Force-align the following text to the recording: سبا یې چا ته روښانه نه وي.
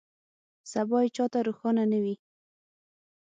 سبا 0.71 0.97
یې 1.03 1.09
چا 1.15 1.25
ته 1.33 1.39
روښانه 1.47 1.83
نه 1.91 1.99
وي. 2.03 2.15